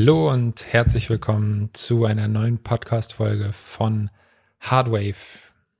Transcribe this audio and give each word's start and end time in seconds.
Hallo 0.00 0.30
und 0.30 0.72
herzlich 0.72 1.10
willkommen 1.10 1.68
zu 1.74 2.06
einer 2.06 2.26
neuen 2.26 2.62
Podcast-Folge 2.62 3.52
von 3.52 4.08
Hardwave. 4.58 5.14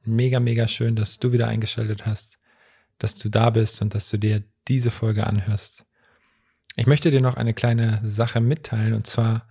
Mega, 0.05 0.41
mega 0.41 0.69
schön, 0.69 0.95
dass 0.95 1.19
du 1.19 1.33
wieder 1.33 1.49
eingeschaltet 1.49 2.05
hast, 2.05 2.39
dass 2.99 3.15
du 3.15 3.31
da 3.31 3.49
bist 3.49 3.81
und 3.81 3.95
dass 3.95 4.11
du 4.11 4.19
dir 4.19 4.43
diese 4.69 4.91
Folge 4.91 5.27
anhörst. 5.27 5.87
Ich 6.77 6.87
möchte 6.87 7.11
dir 7.11 7.23
noch 7.23 7.39
eine 7.39 7.55
kleine 7.55 7.99
Sache 8.05 8.43
mitteilen 8.43 8.93
und 8.93 9.07
zwar 9.07 9.49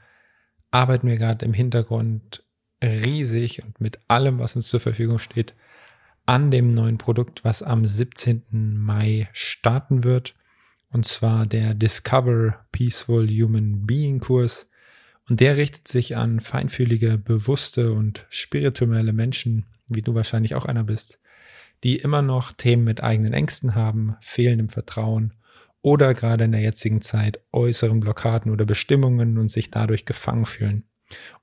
arbeiten 0.70 1.08
wir 1.08 1.18
gerade 1.18 1.46
im 1.46 1.54
Hintergrund 1.54 2.44
riesig 2.80 3.64
und 3.64 3.82
mit 3.82 3.98
allem, 4.08 4.38
was 4.38 4.56
uns 4.56 4.68
zur 4.68 4.80
Verfügung 4.80 5.18
steht, 5.18 5.56
an 6.28 6.52
dem 6.52 6.76
neuen 6.76 7.00
Produkt, 7.00 7.44
was 7.44 7.64
am 7.64 7.88
17. 7.88 8.44
Mai 8.78 9.30
starten 9.34 10.04
wird 10.04 10.34
und 10.92 11.06
zwar 11.06 11.46
der 11.46 11.74
Discover 11.74 12.66
Peaceful 12.72 13.28
Human 13.28 13.86
Being 13.86 14.20
Kurs. 14.20 14.70
Und 15.30 15.40
der 15.40 15.58
richtet 15.58 15.88
sich 15.88 16.18
an 16.18 16.40
feinfühlige, 16.40 17.18
bewusste 17.18 17.92
und 17.94 18.26
spirituelle 18.30 19.14
Menschen, 19.14 19.68
wie 19.88 20.02
du 20.02 20.16
wahrscheinlich 20.16 20.56
auch 20.56 20.66
einer 20.66 20.84
bist, 20.84 21.20
die 21.84 21.98
immer 21.98 22.24
noch 22.24 22.52
Themen 22.52 22.84
mit 22.84 23.04
eigenen 23.04 23.34
Ängsten 23.34 23.76
haben, 23.76 24.16
fehlendem 24.22 24.70
Vertrauen 24.70 25.36
oder 25.82 26.14
gerade 26.14 26.46
in 26.46 26.52
der 26.52 26.62
jetzigen 26.62 27.02
Zeit 27.02 27.40
äußeren 27.52 28.00
Blockaden 28.00 28.52
oder 28.52 28.66
Bestimmungen 28.66 29.38
und 29.38 29.52
sich 29.52 29.70
dadurch 29.70 30.06
gefangen 30.06 30.46
fühlen 30.46 30.84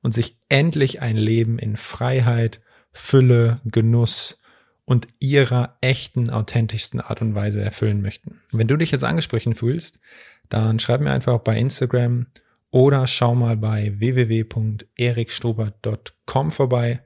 und 0.02 0.14
sich 0.14 0.39
endlich 0.48 1.00
ein 1.00 1.17
Leben 1.17 1.58
in 1.58 1.77
Freiheit, 1.77 2.61
Fülle, 2.92 3.61
Genuss 3.64 4.39
und 4.87 5.06
ihrer 5.19 5.77
echten, 5.83 6.31
authentischsten 6.31 7.01
Art 7.01 7.20
und 7.20 7.34
Weise 7.34 7.61
erfüllen 7.61 8.01
möchten. 8.01 8.41
Wenn 8.53 8.69
du 8.69 8.79
dich 8.79 8.92
jetzt 8.92 9.05
angesprochen 9.05 9.55
fühlst, 9.55 10.01
dann 10.48 10.79
schreib 10.79 11.03
mir 11.03 11.11
einfach 11.11 11.41
bei 11.41 11.59
Instagram 11.59 12.29
oder 12.70 13.07
schau 13.07 13.34
mal 13.34 13.59
bei 13.59 13.92
www.erikstobert.com 13.98 16.53
vorbei. 16.53 17.03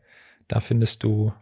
Da 0.46 0.60
findest 0.60 1.02
du 1.04 1.32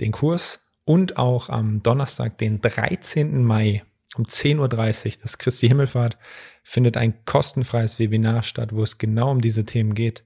den 0.00 0.12
Kurs 0.12 0.64
und 0.84 1.16
auch 1.18 1.48
am 1.48 1.82
Donnerstag, 1.82 2.38
den 2.38 2.60
13. 2.60 3.44
Mai 3.44 3.82
um 4.16 4.24
10.30 4.24 5.06
Uhr, 5.06 5.12
das 5.22 5.38
Christi 5.38 5.68
Himmelfahrt, 5.68 6.18
findet 6.62 6.96
ein 6.96 7.24
kostenfreies 7.24 7.98
Webinar 7.98 8.42
statt, 8.42 8.72
wo 8.72 8.82
es 8.82 8.98
genau 8.98 9.30
um 9.30 9.40
diese 9.40 9.64
Themen 9.64 9.94
geht, 9.94 10.24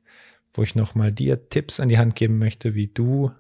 wo 0.53 0.63
ich 0.63 0.75
nochmal 0.75 1.13
dir 1.13 1.49
Tipps 1.49 1.81
an 1.81 1.89
die 1.89 1.99
Hand 1.99 2.17
geben 2.17 2.39
möchte, 2.39 2.75
wie 2.75 2.89
du 2.89 3.31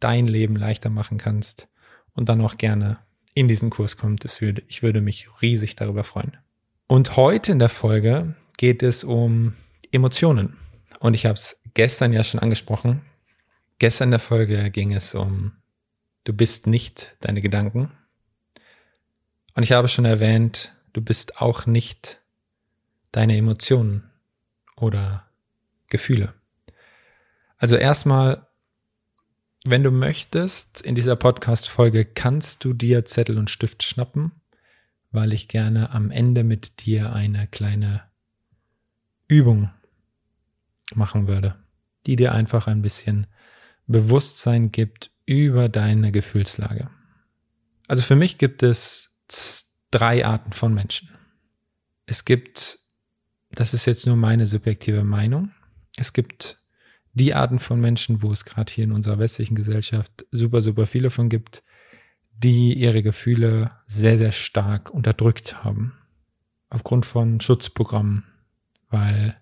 dein 0.00 0.26
Leben 0.26 0.56
leichter 0.56 0.90
machen 0.90 1.18
kannst 1.18 1.68
und 2.14 2.28
dann 2.28 2.40
auch 2.40 2.56
gerne 2.56 2.98
in 3.34 3.48
diesen 3.48 3.70
Kurs 3.70 3.96
kommt. 3.96 4.24
Würde, 4.40 4.62
ich 4.68 4.82
würde 4.82 5.00
mich 5.00 5.28
riesig 5.40 5.76
darüber 5.76 6.04
freuen. 6.04 6.36
Und 6.86 7.16
heute 7.16 7.52
in 7.52 7.58
der 7.58 7.68
Folge 7.68 8.34
geht 8.56 8.82
es 8.82 9.04
um 9.04 9.54
Emotionen. 9.92 10.56
Und 11.00 11.14
ich 11.14 11.26
habe 11.26 11.34
es 11.34 11.62
gestern 11.74 12.12
ja 12.12 12.22
schon 12.22 12.40
angesprochen. 12.40 13.02
Gestern 13.78 14.08
in 14.08 14.12
der 14.12 14.20
Folge 14.20 14.70
ging 14.70 14.92
es 14.92 15.14
um, 15.14 15.52
du 16.24 16.32
bist 16.32 16.66
nicht 16.66 17.16
deine 17.20 17.40
Gedanken. 17.40 17.90
Und 19.54 19.62
ich 19.62 19.72
habe 19.72 19.86
schon 19.88 20.04
erwähnt, 20.04 20.72
du 20.92 21.00
bist 21.00 21.40
auch 21.40 21.66
nicht 21.66 22.20
deine 23.12 23.36
Emotionen 23.36 24.10
oder 24.76 25.28
Gefühle. 25.88 26.34
Also 27.56 27.76
erstmal 27.76 28.47
wenn 29.64 29.82
du 29.82 29.90
möchtest, 29.90 30.80
in 30.82 30.94
dieser 30.94 31.16
Podcast-Folge 31.16 32.04
kannst 32.04 32.64
du 32.64 32.72
dir 32.72 33.04
Zettel 33.04 33.38
und 33.38 33.50
Stift 33.50 33.82
schnappen, 33.82 34.32
weil 35.10 35.32
ich 35.32 35.48
gerne 35.48 35.90
am 35.90 36.10
Ende 36.10 36.44
mit 36.44 36.84
dir 36.86 37.12
eine 37.12 37.46
kleine 37.46 38.02
Übung 39.26 39.70
machen 40.94 41.26
würde, 41.26 41.56
die 42.06 42.16
dir 42.16 42.32
einfach 42.32 42.66
ein 42.66 42.82
bisschen 42.82 43.26
Bewusstsein 43.86 44.70
gibt 44.70 45.10
über 45.26 45.68
deine 45.68 46.12
Gefühlslage. 46.12 46.90
Also 47.86 48.02
für 48.02 48.16
mich 48.16 48.38
gibt 48.38 48.62
es 48.62 49.14
drei 49.90 50.24
Arten 50.24 50.52
von 50.52 50.72
Menschen. 50.74 51.10
Es 52.06 52.24
gibt, 52.24 52.78
das 53.50 53.74
ist 53.74 53.86
jetzt 53.86 54.06
nur 54.06 54.16
meine 54.16 54.46
subjektive 54.46 55.04
Meinung, 55.04 55.52
es 55.96 56.12
gibt 56.12 56.57
die 57.18 57.34
Arten 57.34 57.58
von 57.58 57.80
Menschen, 57.80 58.22
wo 58.22 58.32
es 58.32 58.46
gerade 58.46 58.72
hier 58.72 58.84
in 58.84 58.92
unserer 58.92 59.18
westlichen 59.18 59.54
Gesellschaft 59.54 60.26
super, 60.30 60.62
super 60.62 60.86
viele 60.86 61.10
von 61.10 61.28
gibt, 61.28 61.62
die 62.32 62.72
ihre 62.74 63.02
Gefühle 63.02 63.72
sehr, 63.86 64.16
sehr 64.16 64.32
stark 64.32 64.90
unterdrückt 64.90 65.62
haben. 65.64 65.94
Aufgrund 66.70 67.04
von 67.04 67.40
Schutzprogrammen, 67.40 68.24
weil 68.88 69.36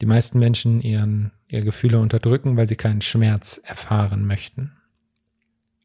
die 0.00 0.06
meisten 0.06 0.38
Menschen 0.38 0.80
ihren, 0.80 1.32
ihre 1.48 1.64
Gefühle 1.64 1.98
unterdrücken, 1.98 2.56
weil 2.56 2.68
sie 2.68 2.76
keinen 2.76 3.02
Schmerz 3.02 3.60
erfahren 3.62 4.26
möchten. 4.26 4.72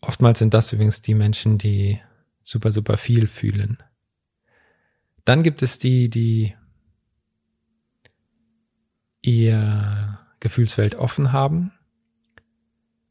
Oftmals 0.02 0.40
sind 0.40 0.54
das 0.54 0.74
übrigens 0.74 1.02
die 1.02 1.14
Menschen, 1.14 1.58
die 1.58 2.00
super, 2.42 2.72
super 2.72 2.98
viel 2.98 3.28
fühlen. 3.28 3.78
Dann 5.26 5.44
gibt 5.44 5.62
es 5.62 5.78
die, 5.78 6.10
die 6.10 6.56
ihr 9.22 10.11
Gefühlswelt 10.42 10.96
offen 10.96 11.32
haben 11.32 11.72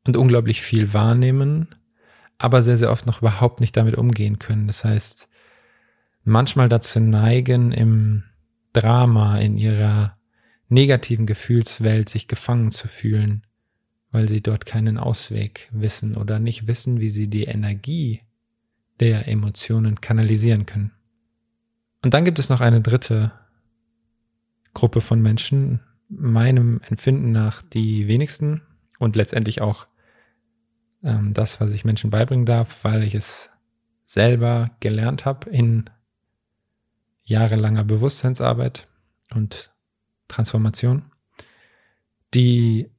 und 0.07 0.19
unglaublich 0.19 0.61
viel 0.61 0.93
wahrnehmen, 0.93 1.69
aber 2.37 2.63
sehr, 2.63 2.77
sehr 2.77 2.91
oft 2.91 3.07
noch 3.07 3.23
überhaupt 3.23 3.61
nicht 3.61 3.77
damit 3.77 3.97
umgehen 3.97 4.39
können. 4.39 4.67
Das 4.67 4.85
heißt, 4.85 5.29
manchmal 6.25 6.69
dazu 6.69 7.01
neigen, 7.01 7.73
im 7.73 8.25
Drama, 8.73 9.39
in 9.39 9.57
ihrer 9.57 10.19
negativen 10.69 11.27
Gefühlswelt 11.27 12.09
sich 12.09 12.29
gefangen 12.29 12.71
zu 12.71 12.89
fühlen, 12.89 13.47
weil 14.11 14.29
sie 14.29 14.43
dort 14.43 14.67
keinen 14.67 14.99
Ausweg 14.99 15.69
wissen 15.73 16.17
oder 16.17 16.39
nicht 16.39 16.67
wissen, 16.67 17.01
wie 17.01 17.11
sie 17.11 17.29
die 17.29 17.45
Energie 17.45 18.21
der 19.01 19.29
Emotionen 19.29 20.01
kanalisieren 20.01 20.67
können. 20.67 20.93
Und 22.03 22.15
dann 22.15 22.25
gibt 22.25 22.39
es 22.39 22.49
noch 22.49 22.61
eine 22.61 22.81
dritte 22.81 23.33
Gruppe 24.75 25.01
von 25.01 25.21
Menschen, 25.21 25.81
meinem 26.11 26.81
Empfinden 26.89 27.33
nach 27.33 27.63
die 27.63 28.09
wenigsten 28.09 28.63
und 28.99 29.17
letztendlich 29.17 29.61
auch 29.61 29.87
ähm, 31.03 31.33
das, 31.33 31.61
was 31.61 31.73
ich 31.73 31.85
Menschen 31.85 32.11
beibringen 32.11 32.47
darf, 32.47 32.85
weil 32.85 33.03
ich 33.03 33.15
es 33.15 33.51
selber 34.05 34.71
gelernt 34.81 35.25
habe 35.25 35.49
in 35.51 35.89
jahrelanger 37.23 37.85
Bewusstseinsarbeit 37.85 38.89
und 39.35 39.71
Transformation, 40.27 41.11
die 42.35 42.91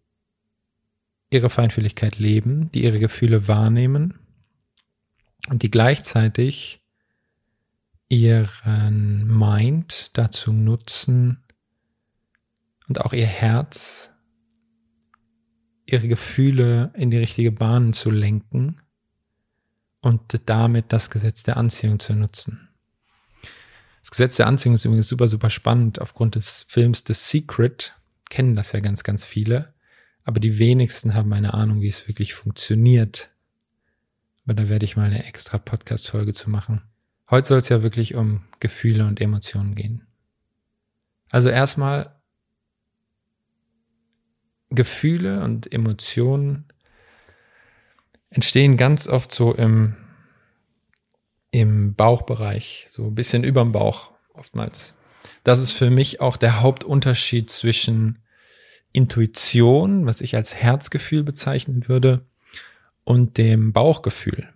ihre 1.30 1.50
Feinfühligkeit 1.50 2.18
leben, 2.18 2.72
die 2.72 2.84
ihre 2.84 3.00
Gefühle 3.00 3.48
wahrnehmen 3.48 4.20
und 5.50 5.64
die 5.64 5.72
gleichzeitig 5.72 6.82
ihren 8.10 9.28
Mind 9.28 10.12
dazu 10.14 10.52
nutzen, 10.52 11.44
und 12.88 13.02
auch 13.02 13.14
ihr 13.14 13.28
Herz, 13.28 14.12
ihre 15.86 16.08
Gefühle 16.08 16.92
in 16.96 17.12
die 17.12 17.18
richtige 17.18 17.52
Bahn 17.52 17.94
zu 17.94 18.10
lenken 18.10 18.82
und 20.02 20.50
damit 20.50 20.92
das 20.94 21.10
Gesetz 21.10 21.44
der 21.44 21.58
Anziehung 21.58 22.00
zu 22.00 22.14
nutzen. 22.14 22.70
Das 24.02 24.10
Gesetz 24.10 24.38
der 24.38 24.48
Anziehung 24.48 24.76
ist 24.76 24.86
übrigens 24.86 25.08
super, 25.08 25.28
super 25.28 25.50
spannend. 25.50 26.02
Aufgrund 26.02 26.36
des 26.36 26.66
Films 26.68 27.04
The 27.06 27.14
Secret 27.14 27.94
kennen 28.30 28.56
das 28.56 28.72
ja 28.72 28.80
ganz, 28.80 29.04
ganz 29.04 29.26
viele. 29.26 29.74
Aber 30.24 30.40
die 30.40 30.58
wenigsten 30.58 31.14
haben 31.14 31.32
eine 31.34 31.54
Ahnung, 31.54 31.82
wie 31.82 31.88
es 31.88 32.08
wirklich 32.08 32.34
funktioniert. 32.34 33.30
Aber 34.44 34.56
da 34.56 34.70
werde 34.70 34.86
ich 34.86 34.98
mal 34.98 35.06
eine 35.06 35.26
extra 35.26 35.60
Podcast-Folge 35.60 36.34
zu 36.34 36.50
machen. 36.50 36.82
Heute 37.30 37.48
soll 37.48 37.58
es 37.60 37.70
ja 37.70 37.84
wirklich 37.84 38.16
um 38.16 38.44
Gefühle 38.60 39.06
und 39.06 39.22
Emotionen 39.22 39.76
gehen. 39.76 40.08
Also 41.30 41.50
erstmal 41.50 42.21
Gefühle 44.72 45.44
und 45.44 45.72
Emotionen 45.72 46.66
entstehen 48.30 48.78
ganz 48.78 49.08
oft 49.08 49.32
so 49.34 49.54
im, 49.54 49.96
im 51.52 51.94
Bauchbereich, 51.96 52.88
so 52.90 53.08
ein 53.08 53.16
bisschen 53.16 53.44
überm 53.44 53.72
Bauch 53.72 54.12
oftmals. 54.34 54.96
Das 55.44 55.60
ist 55.60 55.74
für 55.74 55.90
mich 55.90 56.22
auch 56.22 56.38
der 56.38 56.62
Hauptunterschied 56.62 57.50
zwischen 57.50 58.20
Intuition, 58.94 60.06
was 60.06 60.22
ich 60.22 60.36
als 60.36 60.56
Herzgefühl 60.56 61.24
bezeichnen 61.24 61.88
würde, 61.88 62.26
und 63.04 63.38
dem 63.38 63.74
Bauchgefühl. 63.74 64.48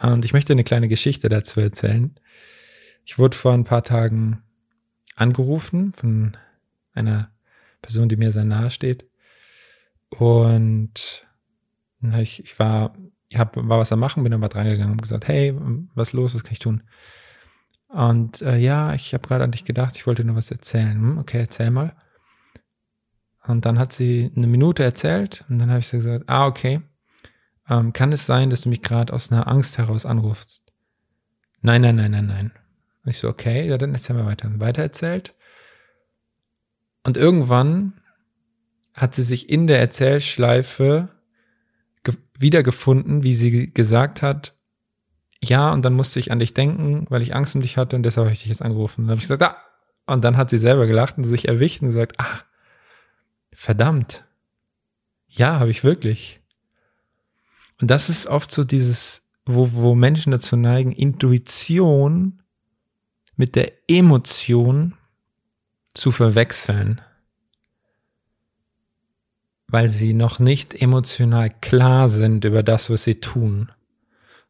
Und 0.00 0.24
ich 0.24 0.32
möchte 0.32 0.52
eine 0.52 0.64
kleine 0.64 0.88
Geschichte 0.88 1.28
dazu 1.28 1.60
erzählen. 1.60 2.14
Ich 3.04 3.18
wurde 3.18 3.36
vor 3.36 3.52
ein 3.52 3.64
paar 3.64 3.82
Tagen 3.82 4.42
angerufen 5.14 5.92
von 5.92 6.36
einer 6.92 7.30
Person, 7.82 8.08
die 8.08 8.16
mir 8.16 8.32
sehr 8.32 8.44
nahe 8.44 8.70
steht. 8.70 9.06
Und 10.18 11.26
ich, 12.18 12.44
ich 12.44 12.58
war, 12.58 12.94
ich 13.28 13.38
hab, 13.38 13.56
war 13.56 13.78
was 13.78 13.92
am 13.92 14.00
machen, 14.00 14.22
bin 14.22 14.38
mal 14.38 14.48
dran 14.48 14.66
gegangen 14.66 14.92
und 14.92 15.02
gesagt, 15.02 15.28
hey, 15.28 15.54
was 15.94 16.12
los, 16.12 16.34
was 16.34 16.44
kann 16.44 16.52
ich 16.52 16.58
tun? 16.58 16.82
Und 17.88 18.42
äh, 18.42 18.56
ja, 18.56 18.94
ich 18.94 19.12
habe 19.14 19.26
gerade 19.26 19.44
an 19.44 19.52
dich 19.52 19.64
gedacht, 19.64 19.96
ich 19.96 20.06
wollte 20.06 20.24
nur 20.24 20.36
was 20.36 20.50
erzählen. 20.50 20.94
Hm, 20.94 21.18
okay, 21.18 21.40
erzähl 21.40 21.70
mal. 21.70 21.94
Und 23.46 23.64
dann 23.64 23.78
hat 23.78 23.92
sie 23.92 24.30
eine 24.36 24.46
Minute 24.46 24.82
erzählt 24.82 25.44
und 25.48 25.58
dann 25.58 25.70
habe 25.70 25.80
ich 25.80 25.88
so 25.88 25.96
gesagt, 25.96 26.24
ah, 26.28 26.46
okay, 26.46 26.80
ähm, 27.68 27.92
kann 27.92 28.12
es 28.12 28.24
sein, 28.26 28.50
dass 28.50 28.62
du 28.62 28.68
mich 28.68 28.82
gerade 28.82 29.12
aus 29.12 29.30
einer 29.30 29.48
Angst 29.48 29.78
heraus 29.78 30.06
anrufst? 30.06 30.62
Nein, 31.60 31.82
nein, 31.82 31.96
nein, 31.96 32.12
nein, 32.12 32.26
nein. 32.26 32.52
Und 33.04 33.10
ich 33.10 33.18
so, 33.18 33.28
okay, 33.28 33.68
ja, 33.68 33.78
dann 33.78 33.94
erzähl 33.94 34.16
mal 34.16 34.26
weiter. 34.26 34.48
Weiter 34.60 34.82
erzählt. 34.82 35.34
Und 37.04 37.16
irgendwann 37.16 38.00
hat 38.94 39.14
sie 39.14 39.22
sich 39.22 39.48
in 39.48 39.66
der 39.66 39.80
Erzählschleife 39.80 41.08
wiedergefunden, 42.38 43.22
wie 43.22 43.34
sie 43.34 43.72
gesagt 43.72 44.20
hat, 44.20 44.54
ja, 45.42 45.72
und 45.72 45.82
dann 45.82 45.94
musste 45.94 46.20
ich 46.20 46.30
an 46.30 46.38
dich 46.38 46.54
denken, 46.54 47.06
weil 47.08 47.22
ich 47.22 47.34
Angst 47.34 47.54
um 47.54 47.62
dich 47.62 47.76
hatte 47.76 47.96
und 47.96 48.02
deshalb 48.02 48.26
habe 48.26 48.34
ich 48.34 48.40
dich 48.40 48.48
jetzt 48.48 48.62
angerufen. 48.62 49.02
Und 49.02 49.06
dann 49.06 49.12
habe 49.12 49.18
ich 49.18 49.28
gesagt, 49.28 49.42
ah. 49.42 49.56
Und 50.04 50.24
dann 50.24 50.36
hat 50.36 50.50
sie 50.50 50.58
selber 50.58 50.86
gelacht 50.86 51.16
und 51.16 51.24
sich 51.24 51.48
erwischt 51.48 51.80
und 51.80 51.88
gesagt, 51.88 52.18
ah, 52.18 52.40
verdammt. 53.52 54.24
Ja, 55.28 55.58
habe 55.58 55.70
ich 55.70 55.84
wirklich. 55.84 56.40
Und 57.80 57.90
das 57.90 58.08
ist 58.08 58.26
oft 58.26 58.52
so 58.52 58.64
dieses, 58.64 59.28
wo, 59.44 59.72
wo 59.72 59.94
Menschen 59.94 60.30
dazu 60.32 60.56
neigen, 60.56 60.92
Intuition 60.92 62.42
mit 63.36 63.56
der 63.56 63.72
Emotion 63.88 64.94
zu 65.94 66.12
verwechseln 66.12 67.00
weil 69.72 69.88
sie 69.88 70.12
noch 70.12 70.38
nicht 70.38 70.80
emotional 70.82 71.48
klar 71.62 72.10
sind 72.10 72.44
über 72.44 72.62
das, 72.62 72.90
was 72.90 73.04
sie 73.04 73.20
tun, 73.20 73.72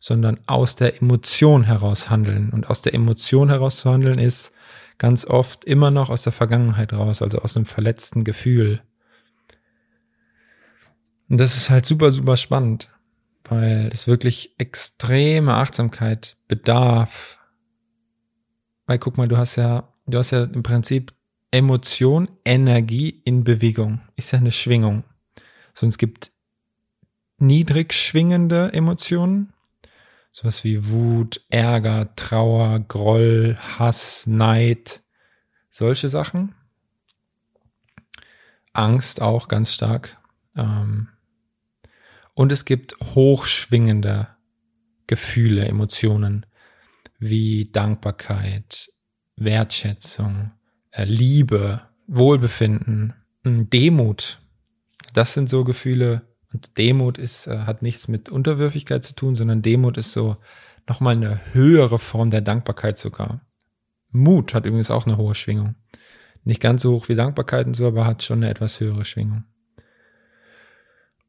sondern 0.01 0.41
aus 0.47 0.75
der 0.75 1.01
Emotion 1.01 1.63
heraus 1.63 2.11
handeln. 2.11 2.51
Und 2.51 2.69
aus 2.69 2.83
der 2.83 2.93
Emotion 2.93 3.49
heraus 3.49 3.77
zu 3.77 3.91
handeln 3.91 4.19
ist 4.19 4.53
ganz 4.99 5.25
oft 5.25 5.65
immer 5.65 5.93
noch 5.93 6.11
aus 6.11 6.25
der 6.25 6.33
Vergangenheit 6.33 6.93
raus, 6.93 7.23
also 7.23 7.39
aus 7.39 7.57
einem 7.57 7.67
verletzten 7.67 8.25
Gefühl. 8.25 8.83
Und 11.29 11.39
das 11.39 11.57
ist 11.57 11.71
halt 11.71 11.87
super, 11.87 12.11
super 12.11 12.37
spannend, 12.37 12.89
weil 13.45 13.91
es 13.93 14.09
wirklich 14.09 14.57
extreme 14.59 15.55
Achtsamkeit 15.55 16.37
bedarf. 16.49 17.39
Weil 18.87 18.99
guck 18.99 19.19
mal, 19.19 19.29
du 19.29 19.37
hast 19.39 19.55
ja, 19.55 19.89
du 20.09 20.19
hast 20.19 20.33
ja 20.33 20.43
im 20.43 20.65
Prinzip 20.65 21.15
Emotion, 21.53 22.29
Energie 22.45 23.23
in 23.25 23.45
Bewegung. 23.45 24.01
Ist 24.17 24.33
ja 24.33 24.41
eine 24.41 24.51
Schwingung. 24.51 25.05
So, 25.75 25.87
es 25.87 25.99
gibt 25.99 26.33
niedrig 27.39 27.93
schwingende 27.93 28.73
Emotionen, 28.73 29.53
sowas 30.33 30.65
wie 30.65 30.89
Wut, 30.91 31.41
Ärger, 31.51 32.15
Trauer, 32.17 32.81
Groll, 32.81 33.57
Hass, 33.59 34.27
Neid, 34.27 35.03
solche 35.71 36.09
Sachen. 36.09 36.55
Angst 38.73 39.21
auch 39.21 39.49
ganz 39.49 39.73
stark. 39.75 40.19
Ähm, 40.57 41.09
und 42.35 42.53
es 42.53 42.65
gibt 42.65 42.97
hochschwingende 43.15 44.29
Gefühle, 45.07 45.67
Emotionen 45.67 46.47
wie 47.19 47.71
Dankbarkeit, 47.71 48.91
Wertschätzung, 49.37 50.53
äh, 50.91 51.05
Liebe, 51.05 51.83
Wohlbefinden, 52.07 53.15
Demut, 53.45 54.42
das 55.13 55.35
sind 55.35 55.49
so 55.49 55.65
Gefühle. 55.65 56.23
Und 56.53 56.77
Demut 56.79 57.19
ist, 57.19 57.47
äh, 57.47 57.61
hat 57.61 57.83
nichts 57.83 58.09
mit 58.09 58.29
Unterwürfigkeit 58.29 59.05
zu 59.05 59.15
tun, 59.15 59.37
sondern 59.37 59.63
Demut 59.63 59.97
ist 59.97 60.13
so 60.13 60.37
nochmal 60.89 61.17
eine 61.17 61.41
höhere 61.55 61.99
Form 61.99 62.31
der 62.31 62.41
Dankbarkeit 62.41 62.99
sogar. 62.99 63.41
Mut 64.11 64.53
hat 64.53 64.67
übrigens 64.67 64.91
auch 64.91 65.07
eine 65.07 65.17
hohe 65.17 65.35
Schwingung. 65.35 65.77
Nicht 66.45 66.61
ganz 66.61 66.83
so 66.83 66.93
hoch 66.93 67.09
wie 67.09 67.15
Dankbarkeit 67.15 67.67
und 67.67 67.75
so, 67.75 67.87
aber 67.87 68.05
hat 68.05 68.23
schon 68.23 68.39
eine 68.39 68.51
etwas 68.51 68.81
höhere 68.81 69.05
Schwingung. 69.05 69.45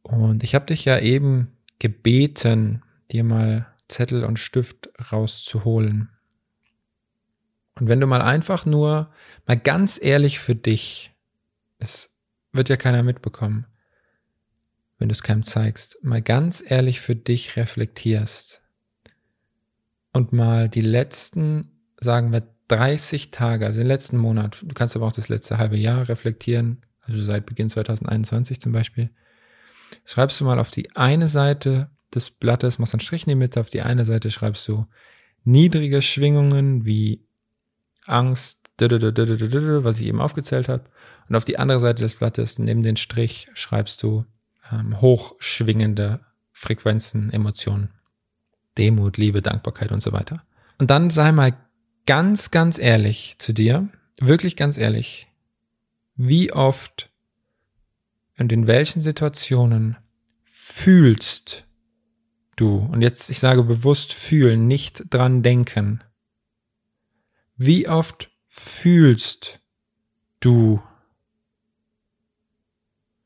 Und 0.02 0.44
ich 0.44 0.56
habe 0.56 0.66
dich 0.66 0.84
ja 0.84 1.00
eben 1.00 1.56
gebeten, 1.80 2.84
dir 3.12 3.24
mal 3.24 3.68
Zettel 3.88 4.24
und 4.26 4.40
Stift 4.40 4.90
rauszuholen. 5.12 6.10
Und 7.80 7.88
wenn 7.88 8.00
du 8.00 8.08
mal 8.08 8.22
einfach 8.22 8.66
nur, 8.66 9.12
mal 9.48 9.58
ganz 9.58 10.00
ehrlich 10.02 10.40
für 10.40 10.56
dich, 10.56 11.14
es 11.80 12.20
wird 12.52 12.70
ja 12.70 12.78
keiner 12.78 13.04
mitbekommen, 13.04 13.66
wenn 15.04 15.10
du 15.10 15.14
es 15.14 15.22
keinem 15.22 15.44
zeigst, 15.44 15.98
mal 16.02 16.22
ganz 16.22 16.64
ehrlich 16.66 17.02
für 17.02 17.14
dich 17.14 17.58
reflektierst 17.58 18.62
und 20.14 20.32
mal 20.32 20.70
die 20.70 20.80
letzten, 20.80 21.74
sagen 22.00 22.32
wir, 22.32 22.48
30 22.70 23.30
Tage, 23.30 23.66
also 23.66 23.82
den 23.82 23.88
letzten 23.88 24.16
Monat, 24.16 24.64
du 24.66 24.74
kannst 24.74 24.96
aber 24.96 25.06
auch 25.06 25.12
das 25.12 25.28
letzte 25.28 25.58
halbe 25.58 25.76
Jahr 25.76 26.08
reflektieren, 26.08 26.86
also 27.02 27.22
seit 27.22 27.46
Beginn 27.46 27.70
2021 27.70 28.62
zum 28.62 28.72
Beispiel, 28.72 29.10
schreibst 30.06 30.40
du 30.40 30.46
mal 30.46 30.58
auf 30.58 30.72
die 30.72 30.96
eine 30.96 31.28
Seite 31.28 31.90
des 32.16 32.32
Blattes, 32.32 32.80
machst 32.80 32.94
einen 32.94 33.02
Strich 33.02 33.24
in 33.24 33.32
die 33.32 33.36
Mitte, 33.36 33.60
auf 33.60 33.70
die 33.70 33.82
eine 33.82 34.06
Seite 34.06 34.32
schreibst 34.32 34.66
du 34.70 34.86
niedrige 35.44 36.02
Schwingungen 36.02 36.86
wie 36.86 37.28
Angst, 38.06 38.62
was 38.80 40.00
ich 40.00 40.08
eben 40.08 40.22
aufgezählt 40.22 40.70
habe. 40.70 40.86
Und 41.28 41.36
auf 41.36 41.44
die 41.44 41.60
andere 41.60 41.82
Seite 41.82 42.04
des 42.04 42.16
Blattes, 42.16 42.58
neben 42.58 42.84
den 42.84 42.96
Strich, 42.96 43.50
schreibst 43.54 44.02
du 44.02 44.24
ähm, 44.72 45.02
hochschwingende 45.02 46.20
Frequenzen, 46.52 47.32
Emotionen. 47.32 47.90
Demut, 48.78 49.18
Liebe, 49.18 49.42
Dankbarkeit 49.42 49.92
und 49.92 50.02
so 50.02 50.12
weiter. 50.12 50.44
Und 50.80 50.90
dann 50.90 51.10
sei 51.10 51.32
mal 51.32 51.54
ganz, 52.06 52.52
ganz 52.52 52.80
ehrlich 52.80 53.36
zu 53.38 53.54
dir, 53.54 53.88
wirklich 54.20 54.56
ganz 54.56 54.78
ehrlich, 54.78 55.28
wie 56.16 56.52
oft 56.52 57.12
und 58.38 58.52
in 58.52 58.68
welchen 58.68 59.02
Situationen 59.02 59.98
fühlst 60.44 61.66
du, 62.56 62.78
und 62.78 63.02
jetzt 63.02 63.30
ich 63.30 63.40
sage 63.40 63.64
bewusst 63.64 64.14
fühlen, 64.14 64.68
nicht 64.68 65.04
dran 65.10 65.44
denken, 65.44 66.04
wie 67.56 67.88
oft 67.88 68.32
fühlst 68.48 69.60
du 70.40 70.82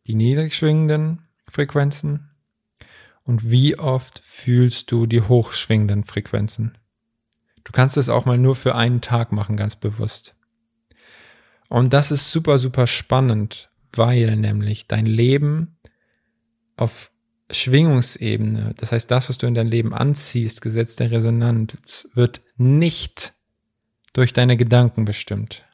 die 0.08 0.16
niedrig 0.16 0.56
schwingenden 0.56 1.27
Frequenzen 1.58 2.30
und 3.24 3.50
wie 3.50 3.80
oft 3.80 4.20
fühlst 4.24 4.92
du 4.92 5.08
die 5.08 5.22
hochschwingenden 5.22 6.04
Frequenzen. 6.04 6.78
Du 7.64 7.72
kannst 7.72 7.98
es 7.98 8.10
auch 8.10 8.26
mal 8.26 8.38
nur 8.38 8.56
für 8.56 8.76
einen 8.76 9.02
Tag 9.02 9.32
machen, 9.32 9.58
ganz 9.58 9.76
bewusst. 9.76 10.36
Und 11.68 11.94
das 11.94 12.12
ist 12.12 12.32
super, 12.32 12.60
super 12.60 12.86
spannend, 12.86 13.72
weil 13.92 14.36
nämlich 14.36 14.88
dein 14.88 15.08
Leben 15.08 15.80
auf 16.76 17.10
Schwingungsebene, 17.50 18.76
das 18.78 18.92
heißt 18.92 19.10
das, 19.10 19.28
was 19.28 19.40
du 19.40 19.48
in 19.48 19.56
dein 19.56 19.68
Leben 19.68 19.96
anziehst, 19.96 20.62
Gesetz 20.62 20.96
der 20.96 21.10
Resonanz, 21.10 22.08
wird 22.14 22.42
nicht 22.56 23.34
durch 24.14 24.32
deine 24.32 24.58
Gedanken 24.58 25.06
bestimmt, 25.06 25.66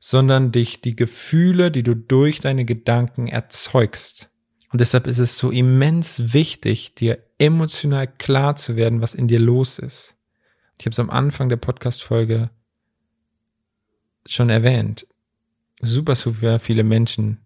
sondern 0.00 0.50
dich 0.50 0.80
die 0.80 0.96
Gefühle, 0.96 1.70
die 1.70 1.84
du 1.84 1.94
durch 1.94 2.40
deine 2.40 2.64
Gedanken 2.64 3.28
erzeugst. 3.28 4.29
Und 4.72 4.80
deshalb 4.80 5.06
ist 5.06 5.18
es 5.18 5.36
so 5.36 5.50
immens 5.50 6.32
wichtig, 6.32 6.94
dir 6.94 7.18
emotional 7.38 8.06
klar 8.06 8.56
zu 8.56 8.76
werden, 8.76 9.02
was 9.02 9.14
in 9.14 9.26
dir 9.26 9.40
los 9.40 9.78
ist. 9.78 10.16
Ich 10.78 10.86
habe 10.86 10.92
es 10.92 11.00
am 11.00 11.10
Anfang 11.10 11.48
der 11.48 11.56
Podcast-Folge 11.56 12.50
schon 14.26 14.48
erwähnt. 14.48 15.06
Super, 15.80 16.14
super 16.14 16.60
viele 16.60 16.84
Menschen 16.84 17.38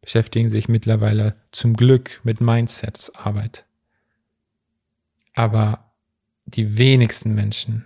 beschäftigen 0.00 0.50
sich 0.50 0.68
mittlerweile 0.68 1.36
zum 1.52 1.74
Glück 1.74 2.20
mit 2.24 2.40
Mindsets-Arbeit. 2.40 3.64
Aber 5.34 5.92
die 6.46 6.78
wenigsten 6.78 7.34
Menschen, 7.34 7.84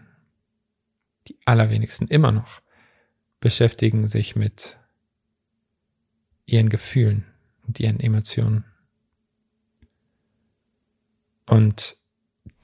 die 1.28 1.38
allerwenigsten 1.44 2.08
immer 2.08 2.32
noch, 2.32 2.60
beschäftigen 3.40 4.06
sich 4.06 4.36
mit 4.36 4.78
ihren 6.46 6.68
Gefühlen 6.68 7.24
und 7.66 7.80
ihren 7.80 8.00
Emotionen 8.00 8.64
und 11.50 11.96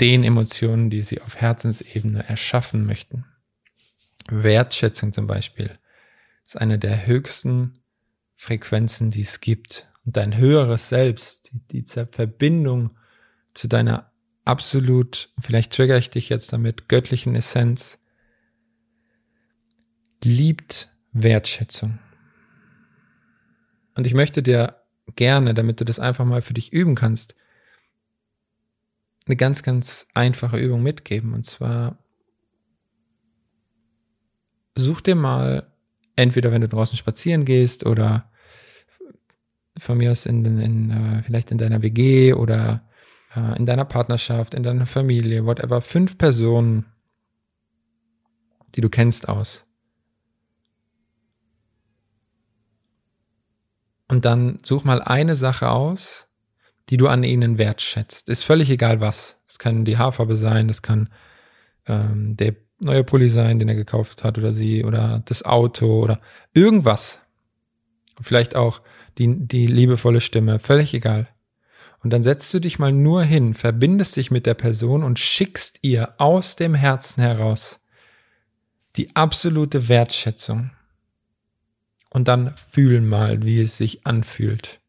den 0.00 0.22
Emotionen, 0.22 0.90
die 0.90 1.02
sie 1.02 1.20
auf 1.20 1.36
Herzensebene 1.36 2.26
erschaffen 2.28 2.86
möchten. 2.86 3.24
Wertschätzung 4.28 5.12
zum 5.12 5.26
Beispiel 5.26 5.76
ist 6.44 6.56
eine 6.56 6.78
der 6.78 7.06
höchsten 7.06 7.80
Frequenzen, 8.36 9.10
die 9.10 9.22
es 9.22 9.40
gibt. 9.40 9.88
Und 10.04 10.16
dein 10.16 10.36
höheres 10.36 10.88
Selbst, 10.88 11.50
die, 11.72 11.82
die 11.82 12.06
Verbindung 12.12 12.96
zu 13.54 13.66
deiner 13.66 14.12
absolut, 14.44 15.30
vielleicht 15.40 15.72
triggere 15.72 15.98
ich 15.98 16.10
dich 16.10 16.28
jetzt 16.28 16.52
damit, 16.52 16.88
göttlichen 16.88 17.34
Essenz, 17.34 17.98
liebt 20.22 20.92
Wertschätzung. 21.12 21.98
Und 23.96 24.06
ich 24.06 24.14
möchte 24.14 24.44
dir 24.44 24.80
gerne, 25.16 25.54
damit 25.54 25.80
du 25.80 25.84
das 25.84 25.98
einfach 25.98 26.24
mal 26.24 26.42
für 26.42 26.54
dich 26.54 26.72
üben 26.72 26.94
kannst, 26.94 27.34
eine 29.26 29.36
ganz, 29.36 29.62
ganz 29.62 30.06
einfache 30.14 30.58
Übung 30.58 30.82
mitgeben. 30.82 31.34
Und 31.34 31.44
zwar 31.44 31.98
such 34.76 35.00
dir 35.00 35.16
mal, 35.16 35.72
entweder 36.14 36.52
wenn 36.52 36.60
du 36.60 36.68
draußen 36.68 36.96
spazieren 36.96 37.44
gehst 37.44 37.84
oder 37.84 38.30
von 39.78 39.98
mir 39.98 40.12
aus 40.12 40.26
in, 40.26 40.44
in, 40.44 40.90
äh, 40.90 41.22
vielleicht 41.22 41.50
in 41.50 41.58
deiner 41.58 41.82
WG 41.82 42.32
oder 42.32 42.88
äh, 43.34 43.58
in 43.58 43.66
deiner 43.66 43.84
Partnerschaft, 43.84 44.54
in 44.54 44.62
deiner 44.62 44.86
Familie, 44.86 45.44
whatever, 45.44 45.80
fünf 45.80 46.16
Personen, 46.16 46.86
die 48.74 48.80
du 48.80 48.88
kennst 48.88 49.28
aus. 49.28 49.66
Und 54.08 54.24
dann 54.24 54.58
such 54.62 54.84
mal 54.84 55.02
eine 55.02 55.34
Sache 55.34 55.68
aus, 55.68 56.25
die 56.88 56.96
du 56.96 57.08
an 57.08 57.24
ihnen 57.24 57.58
wertschätzt. 57.58 58.28
Ist 58.28 58.44
völlig 58.44 58.70
egal 58.70 59.00
was. 59.00 59.38
Es 59.46 59.58
kann 59.58 59.84
die 59.84 59.98
Haarfarbe 59.98 60.36
sein, 60.36 60.68
das 60.68 60.82
kann 60.82 61.08
ähm, 61.86 62.36
der 62.36 62.54
neue 62.80 63.04
Pulli 63.04 63.28
sein, 63.28 63.58
den 63.58 63.68
er 63.68 63.74
gekauft 63.74 64.24
hat 64.24 64.38
oder 64.38 64.52
sie 64.52 64.84
oder 64.84 65.22
das 65.24 65.44
Auto 65.44 66.02
oder 66.02 66.20
irgendwas. 66.52 67.20
Vielleicht 68.20 68.54
auch 68.54 68.82
die, 69.18 69.46
die 69.46 69.66
liebevolle 69.66 70.20
Stimme, 70.20 70.58
völlig 70.58 70.94
egal. 70.94 71.28
Und 72.02 72.12
dann 72.12 72.22
setzt 72.22 72.52
du 72.54 72.60
dich 72.60 72.78
mal 72.78 72.92
nur 72.92 73.24
hin, 73.24 73.54
verbindest 73.54 74.16
dich 74.16 74.30
mit 74.30 74.46
der 74.46 74.54
Person 74.54 75.02
und 75.02 75.18
schickst 75.18 75.78
ihr 75.82 76.14
aus 76.18 76.56
dem 76.56 76.74
Herzen 76.74 77.22
heraus 77.22 77.80
die 78.96 79.14
absolute 79.14 79.88
Wertschätzung. 79.88 80.70
Und 82.10 82.28
dann 82.28 82.54
fühl 82.56 83.00
mal, 83.00 83.44
wie 83.44 83.60
es 83.60 83.76
sich 83.76 84.06
anfühlt. 84.06 84.80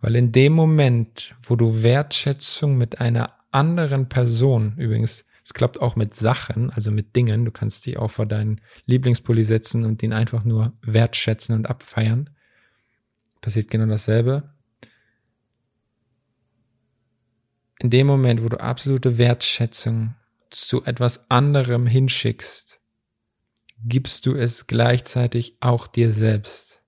Weil 0.00 0.16
in 0.16 0.32
dem 0.32 0.52
Moment, 0.52 1.34
wo 1.42 1.56
du 1.56 1.82
Wertschätzung 1.82 2.76
mit 2.76 3.00
einer 3.00 3.34
anderen 3.50 4.08
Person, 4.08 4.76
übrigens, 4.76 5.24
es 5.44 5.54
klappt 5.54 5.80
auch 5.80 5.96
mit 5.96 6.14
Sachen, 6.14 6.70
also 6.70 6.90
mit 6.90 7.16
Dingen, 7.16 7.44
du 7.44 7.50
kannst 7.50 7.86
dich 7.86 7.96
auch 7.96 8.10
vor 8.10 8.26
deinen 8.26 8.60
Lieblingspulli 8.84 9.44
setzen 9.44 9.84
und 9.84 10.02
ihn 10.02 10.12
einfach 10.12 10.44
nur 10.44 10.74
wertschätzen 10.82 11.54
und 11.54 11.70
abfeiern. 11.70 12.30
Passiert 13.40 13.70
genau 13.70 13.86
dasselbe. 13.86 14.54
In 17.80 17.90
dem 17.90 18.06
Moment, 18.06 18.42
wo 18.42 18.48
du 18.48 18.60
absolute 18.60 19.18
Wertschätzung 19.18 20.16
zu 20.50 20.84
etwas 20.84 21.30
anderem 21.30 21.86
hinschickst, 21.86 22.80
gibst 23.84 24.26
du 24.26 24.34
es 24.34 24.66
gleichzeitig 24.66 25.56
auch 25.60 25.86
dir 25.86 26.10
selbst. 26.10 26.82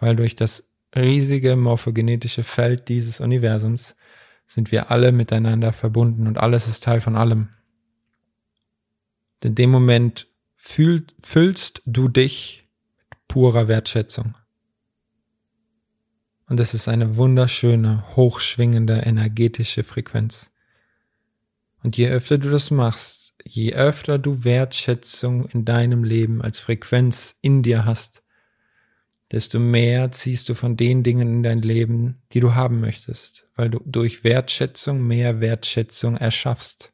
Weil 0.00 0.16
durch 0.16 0.36
das 0.36 0.73
riesige 0.94 1.56
morphogenetische 1.56 2.44
Feld 2.44 2.88
dieses 2.88 3.20
Universums 3.20 3.96
sind 4.46 4.70
wir 4.72 4.90
alle 4.90 5.12
miteinander 5.12 5.72
verbunden 5.72 6.26
und 6.26 6.38
alles 6.38 6.68
ist 6.68 6.84
Teil 6.84 7.00
von 7.00 7.16
allem. 7.16 7.48
In 9.42 9.54
dem 9.54 9.70
Moment 9.70 10.26
fühl, 10.54 11.06
füllst 11.20 11.82
du 11.84 12.08
dich 12.08 12.68
mit 13.10 13.18
purer 13.28 13.68
Wertschätzung. 13.68 14.34
Und 16.48 16.60
es 16.60 16.74
ist 16.74 16.88
eine 16.88 17.16
wunderschöne, 17.16 18.16
hochschwingende, 18.16 19.00
energetische 19.00 19.84
Frequenz. 19.84 20.50
Und 21.82 21.96
je 21.98 22.08
öfter 22.08 22.38
du 22.38 22.50
das 22.50 22.70
machst, 22.70 23.34
je 23.44 23.74
öfter 23.74 24.18
du 24.18 24.44
Wertschätzung 24.44 25.46
in 25.46 25.66
deinem 25.66 26.04
Leben 26.04 26.40
als 26.40 26.58
Frequenz 26.58 27.38
in 27.42 27.62
dir 27.62 27.84
hast, 27.84 28.23
desto 29.34 29.58
mehr 29.58 30.12
ziehst 30.12 30.48
du 30.48 30.54
von 30.54 30.76
den 30.76 31.02
Dingen 31.02 31.26
in 31.26 31.42
dein 31.42 31.60
Leben, 31.60 32.22
die 32.30 32.38
du 32.38 32.54
haben 32.54 32.78
möchtest, 32.78 33.48
weil 33.56 33.68
du 33.68 33.80
durch 33.84 34.22
Wertschätzung 34.22 35.04
mehr 35.04 35.40
Wertschätzung 35.40 36.16
erschaffst. 36.16 36.92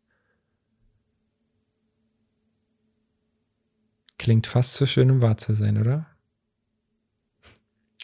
Klingt 4.18 4.46
fast 4.46 4.72
so 4.72 4.86
schön, 4.86 5.10
um 5.10 5.20
wahr 5.20 5.36
zu 5.36 5.52
sein, 5.52 5.76
oder? 5.76 6.06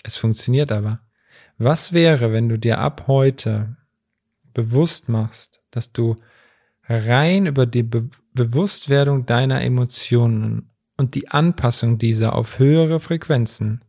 Es 0.03 0.19
funktioniert 0.19 0.71
aber. 0.71 1.01
Was 1.57 1.95
wäre, 1.95 2.31
wenn 2.31 2.51
du 2.51 2.59
dir 2.59 2.79
ab 2.79 3.05
heute 3.07 3.79
bewusst 4.53 5.09
machst, 5.09 5.63
dass 5.71 5.95
du 5.95 6.15
rein 6.89 7.47
über 7.47 7.65
die 7.65 7.83
Be 7.83 8.11
Bewusstwerdung 8.35 9.25
deiner 9.25 9.63
Emotionen 9.63 10.75
und 10.99 11.15
die 11.15 11.31
Anpassung 11.31 11.97
dieser 11.97 12.35
auf 12.35 12.59
höhere 12.59 13.01
Frequenzen 13.01 13.81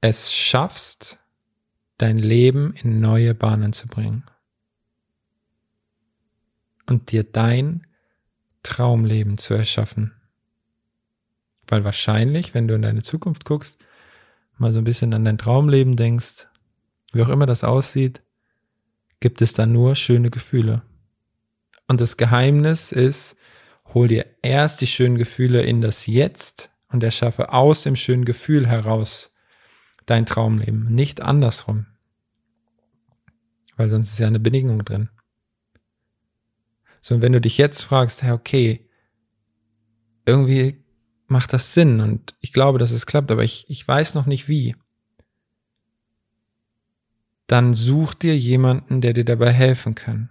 es 0.00 0.32
schaffst, 0.32 1.18
dein 1.96 2.18
Leben 2.18 2.74
in 2.74 3.00
neue 3.00 3.34
Bahnen 3.34 3.72
zu 3.72 3.88
bringen 3.88 4.24
und 6.86 7.10
dir 7.10 7.24
dein 7.24 7.86
Traumleben 8.62 9.38
zu 9.38 9.54
erschaffen. 9.54 10.14
Weil 11.66 11.84
wahrscheinlich, 11.84 12.54
wenn 12.54 12.68
du 12.68 12.74
in 12.74 12.82
deine 12.82 13.02
Zukunft 13.02 13.44
guckst, 13.44 13.78
mal 14.56 14.72
so 14.72 14.78
ein 14.78 14.84
bisschen 14.84 15.12
an 15.12 15.24
dein 15.24 15.38
Traumleben 15.38 15.96
denkst, 15.96 16.46
wie 17.12 17.22
auch 17.22 17.28
immer 17.28 17.46
das 17.46 17.64
aussieht, 17.64 18.22
gibt 19.20 19.42
es 19.42 19.52
da 19.52 19.66
nur 19.66 19.96
schöne 19.96 20.30
Gefühle. 20.30 20.82
Und 21.88 22.00
das 22.00 22.16
Geheimnis 22.16 22.92
ist, 22.92 23.36
hol 23.92 24.08
dir 24.08 24.26
erst 24.42 24.80
die 24.80 24.86
schönen 24.86 25.18
Gefühle 25.18 25.62
in 25.62 25.80
das 25.80 26.06
Jetzt 26.06 26.70
und 26.88 27.02
erschaffe 27.02 27.52
aus 27.52 27.82
dem 27.82 27.96
schönen 27.96 28.24
Gefühl 28.24 28.66
heraus 28.66 29.32
dein 30.10 30.26
Traumleben, 30.26 30.92
nicht 30.92 31.20
andersrum. 31.20 31.86
Weil 33.76 33.88
sonst 33.88 34.10
ist 34.12 34.18
ja 34.18 34.26
eine 34.26 34.40
Bedingung 34.40 34.84
drin. 34.84 35.08
So, 37.00 37.14
und 37.14 37.22
wenn 37.22 37.32
du 37.32 37.40
dich 37.40 37.58
jetzt 37.58 37.82
fragst, 37.82 38.22
hey, 38.22 38.32
okay, 38.32 38.88
irgendwie 40.26 40.84
macht 41.26 41.52
das 41.52 41.74
Sinn 41.74 42.00
und 42.00 42.34
ich 42.40 42.52
glaube, 42.52 42.78
dass 42.78 42.90
es 42.90 43.06
klappt, 43.06 43.30
aber 43.30 43.44
ich, 43.44 43.66
ich 43.68 43.86
weiß 43.86 44.14
noch 44.14 44.26
nicht 44.26 44.48
wie. 44.48 44.74
Dann 47.46 47.74
such 47.74 48.14
dir 48.14 48.36
jemanden, 48.36 49.00
der 49.00 49.12
dir 49.12 49.24
dabei 49.24 49.52
helfen 49.52 49.94
kann. 49.94 50.28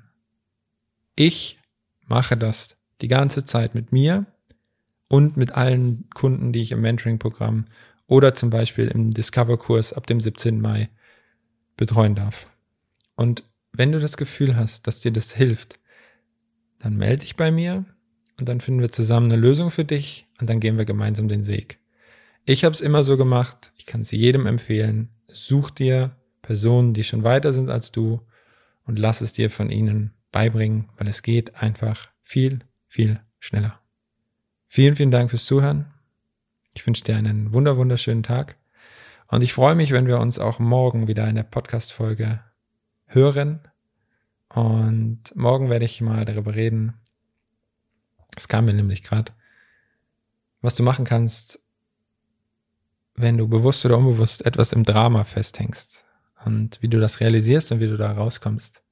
Ich 1.16 1.60
mache 2.06 2.38
das 2.38 2.78
die 3.02 3.08
ganze 3.08 3.46
Zeit 3.46 3.74
mit 3.76 3.92
mir 3.92 4.26
und 5.08 5.38
mit 5.38 5.54
allen 5.54 6.10
Kunden, 6.12 6.54
die 6.54 6.62
ich 6.62 6.72
im 6.72 6.82
Mentoring-Programm 6.82 7.66
oder 8.08 8.34
zum 8.34 8.50
Beispiel 8.50 8.88
im 8.88 9.14
Discover-Kurs 9.14 9.94
ab 9.94 10.08
dem 10.08 10.20
17. 10.20 10.60
Mai 10.60 10.90
betreuen 11.76 12.16
darf. 12.16 12.50
Und 13.16 13.44
wenn 13.74 13.92
du 13.92 14.00
das 14.00 14.18
Gefühl 14.18 14.56
hast, 14.56 14.88
dass 14.88 15.02
dir 15.02 15.12
das 15.12 15.34
hilft, 15.34 15.80
dann 16.80 16.98
melde 16.98 17.22
dich 17.22 17.36
bei 17.36 17.52
mir 17.52 17.86
und 18.40 18.50
dann 18.50 18.62
finden 18.62 18.82
wir 18.82 18.92
zusammen 18.92 19.32
eine 19.32 19.42
Lösung 19.42 19.72
für 19.72 19.86
dich 19.86 20.28
und 20.40 20.50
dann 20.50 20.60
gehen 20.60 20.78
wir 20.78 20.86
gemeinsam 20.86 21.28
den 21.28 21.48
Weg. 21.48 21.80
Ich 22.46 22.64
habe 22.64 22.74
es 22.74 22.82
immer 22.82 23.04
so 23.04 23.18
gemacht, 23.18 23.72
ich 23.76 23.86
kann 23.86 24.02
es 24.02 24.12
jedem 24.12 24.46
empfehlen. 24.46 25.10
Such 25.28 25.70
dir 25.70 26.16
Personen, 26.42 26.94
die 26.94 27.04
schon 27.04 27.24
weiter 27.24 27.52
sind 27.52 27.70
als 27.70 27.92
du 27.92 28.22
und 28.86 28.98
lass 28.98 29.22
es 29.22 29.34
dir 29.34 29.50
von 29.50 29.70
ihnen 29.70 30.14
beibringen, 30.32 30.90
weil 30.98 31.08
es 31.08 31.24
geht 31.24 31.56
einfach 31.56 32.10
viel, 32.24 32.60
viel 32.88 33.20
schneller. 33.40 33.82
Vielen, 34.68 34.96
vielen 34.96 35.12
Dank 35.12 35.30
fürs 35.30 35.46
Zuhören. 35.46 35.88
Ich 36.78 36.86
wünsche 36.86 37.04
dir 37.04 37.18
einen 37.18 37.54
wunder, 37.54 37.76
wunderschönen 37.76 38.22
Tag. 38.22 38.56
Und 39.30 39.42
ich 39.42 39.52
freue 39.52 39.74
mich, 39.74 39.92
wenn 39.94 40.06
wir 40.06 40.20
uns 40.20 40.38
auch 40.38 40.60
morgen 40.60 41.08
wieder 41.08 41.28
in 41.28 41.34
der 41.34 41.42
Podcast-Folge 41.42 42.40
hören. 43.08 43.62
Und 44.50 45.36
morgen 45.36 45.72
werde 45.72 45.86
ich 45.86 46.02
mal 46.02 46.24
darüber 46.24 46.54
reden. 46.54 46.94
Es 48.36 48.48
kam 48.48 48.66
mir 48.66 48.76
nämlich 48.76 49.02
gerade, 49.02 49.34
was 50.62 50.76
du 50.76 50.84
machen 50.84 51.04
kannst, 51.04 51.60
wenn 53.16 53.40
du 53.40 53.48
bewusst 53.48 53.84
oder 53.84 53.98
unbewusst 53.98 54.46
etwas 54.46 54.72
im 54.72 54.84
Drama 54.84 55.24
festhängst 55.24 56.06
und 56.46 56.80
wie 56.84 56.90
du 56.90 57.00
das 57.00 57.22
realisierst 57.22 57.72
und 57.72 57.80
wie 57.80 57.88
du 57.88 57.98
da 57.98 58.12
rauskommst. 58.12 58.84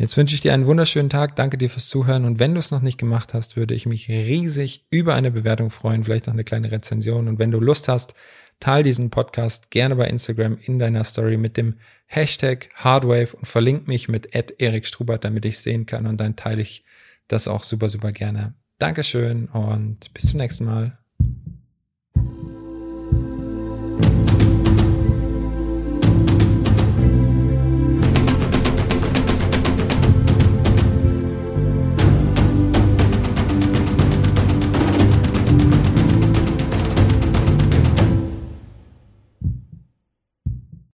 Jetzt 0.00 0.16
wünsche 0.16 0.34
ich 0.34 0.40
dir 0.40 0.54
einen 0.54 0.64
wunderschönen 0.64 1.10
Tag. 1.10 1.36
Danke 1.36 1.58
dir 1.58 1.68
fürs 1.68 1.90
Zuhören. 1.90 2.24
Und 2.24 2.38
wenn 2.38 2.54
du 2.54 2.58
es 2.58 2.70
noch 2.70 2.80
nicht 2.80 2.96
gemacht 2.96 3.34
hast, 3.34 3.58
würde 3.58 3.74
ich 3.74 3.84
mich 3.84 4.08
riesig 4.08 4.86
über 4.88 5.14
eine 5.14 5.30
Bewertung 5.30 5.68
freuen, 5.68 6.04
vielleicht 6.04 6.26
noch 6.26 6.32
eine 6.32 6.42
kleine 6.42 6.72
Rezension. 6.72 7.28
Und 7.28 7.38
wenn 7.38 7.50
du 7.50 7.60
Lust 7.60 7.86
hast, 7.86 8.14
teil 8.60 8.82
diesen 8.82 9.10
Podcast 9.10 9.70
gerne 9.70 9.96
bei 9.96 10.06
Instagram 10.06 10.56
in 10.62 10.78
deiner 10.78 11.04
Story 11.04 11.36
mit 11.36 11.58
dem 11.58 11.74
Hashtag 12.06 12.70
Hardwave 12.76 13.36
und 13.36 13.44
verlink 13.44 13.88
mich 13.88 14.08
mit 14.08 14.30
Erik 14.32 14.86
Strubert, 14.86 15.22
damit 15.22 15.44
ich 15.44 15.58
sehen 15.58 15.84
kann. 15.84 16.06
Und 16.06 16.18
dann 16.18 16.34
teile 16.34 16.62
ich 16.62 16.82
das 17.28 17.46
auch 17.46 17.62
super, 17.62 17.90
super 17.90 18.12
gerne. 18.12 18.54
Dankeschön 18.78 19.48
und 19.48 20.14
bis 20.14 20.30
zum 20.30 20.38
nächsten 20.38 20.64
Mal. 20.64 20.98